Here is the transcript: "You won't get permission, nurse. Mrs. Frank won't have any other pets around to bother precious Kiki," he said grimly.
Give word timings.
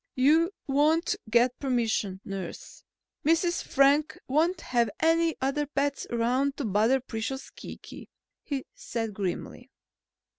"You 0.15 0.49
won't 0.65 1.15
get 1.29 1.59
permission, 1.59 2.21
nurse. 2.25 2.83
Mrs. 3.23 3.61
Frank 3.63 4.17
won't 4.27 4.61
have 4.61 4.89
any 4.99 5.35
other 5.39 5.67
pets 5.67 6.07
around 6.09 6.57
to 6.57 6.65
bother 6.65 6.99
precious 6.99 7.51
Kiki," 7.51 8.09
he 8.43 8.65
said 8.73 9.13
grimly. 9.13 9.69